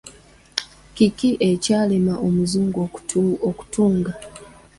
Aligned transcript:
Kiki 0.95 1.29
ekyalema 1.49 2.13
omuzungu 2.27 2.79
okutunga? 3.49 4.13